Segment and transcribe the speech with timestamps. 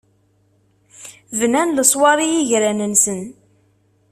[1.39, 3.21] Bnan leṣwaṛ i yigran-nsen.